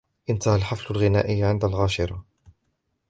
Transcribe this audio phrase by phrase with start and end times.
[0.29, 2.25] انتهى الحفل الغنائي عند العاشرة.